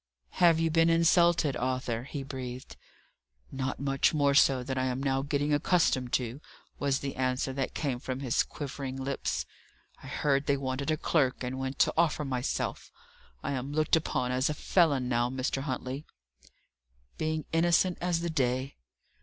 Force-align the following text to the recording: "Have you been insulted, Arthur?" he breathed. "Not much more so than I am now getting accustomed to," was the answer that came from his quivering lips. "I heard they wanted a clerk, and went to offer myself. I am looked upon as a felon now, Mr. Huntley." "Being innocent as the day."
"Have 0.39 0.59
you 0.59 0.71
been 0.71 0.89
insulted, 0.89 1.55
Arthur?" 1.55 2.05
he 2.05 2.23
breathed. 2.23 2.75
"Not 3.51 3.79
much 3.79 4.15
more 4.15 4.33
so 4.33 4.63
than 4.63 4.75
I 4.75 4.85
am 4.85 5.03
now 5.03 5.21
getting 5.21 5.53
accustomed 5.53 6.11
to," 6.13 6.41
was 6.79 7.01
the 7.01 7.15
answer 7.15 7.53
that 7.53 7.75
came 7.75 7.99
from 7.99 8.19
his 8.21 8.41
quivering 8.41 8.95
lips. 8.97 9.45
"I 10.01 10.07
heard 10.07 10.47
they 10.47 10.57
wanted 10.57 10.89
a 10.89 10.97
clerk, 10.97 11.43
and 11.43 11.59
went 11.59 11.77
to 11.77 11.93
offer 11.95 12.25
myself. 12.25 12.91
I 13.43 13.51
am 13.51 13.73
looked 13.73 13.95
upon 13.95 14.31
as 14.31 14.49
a 14.49 14.55
felon 14.55 15.07
now, 15.07 15.29
Mr. 15.29 15.61
Huntley." 15.61 16.05
"Being 17.19 17.45
innocent 17.53 17.99
as 18.01 18.21
the 18.21 18.31
day." 18.31 18.77